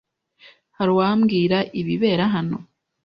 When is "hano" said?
2.35-2.57